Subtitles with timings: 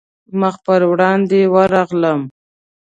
[0.39, 2.19] مخ پر وړاندې ورغلم.